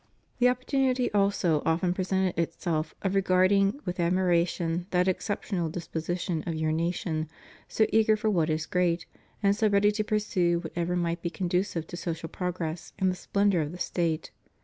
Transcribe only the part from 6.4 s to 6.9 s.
of your